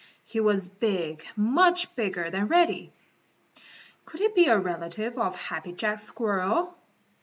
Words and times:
He 0.23 0.39
was 0.39 0.67
big, 0.67 1.23
much 1.35 1.95
bigger 1.95 2.31
than 2.31 2.47
Reddy. 2.47 2.91
Could 4.05 4.19
he 4.21 4.29
be 4.29 4.47
a 4.47 4.57
relative 4.57 5.15
of 5.19 5.35
Happy 5.35 5.73
Jack 5.73 5.99
Squirrel? 5.99 6.75